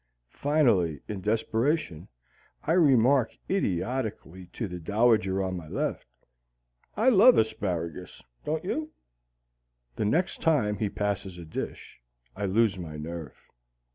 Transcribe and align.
Finally, 0.31 0.99
in 1.07 1.21
desperation, 1.21 2.07
I 2.63 2.71
remark 2.71 3.37
idiotically 3.47 4.47
to 4.53 4.67
the 4.67 4.79
dowager 4.79 5.43
at 5.43 5.53
my 5.53 5.67
left, 5.67 6.07
"I 6.97 7.09
love 7.09 7.37
asparagus; 7.37 8.23
don't 8.43 8.65
you?" 8.65 8.93
The 9.97 10.05
next 10.05 10.41
time 10.41 10.77
he 10.79 10.89
passes 10.89 11.37
a 11.37 11.45
dish, 11.45 12.01
I 12.35 12.45
lose 12.45 12.79
my 12.79 12.97
nerve. 12.97 13.35